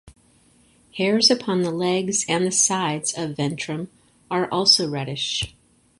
Hairs 0.97 1.29
upon 1.29 1.61
the 1.61 1.69
legs 1.69 2.25
and 2.27 2.43
the 2.47 2.51
sides 2.51 3.13
of 3.15 3.35
ventrum 3.37 3.89
are 4.31 4.47
also 4.49 4.89
reddish. 4.89 5.55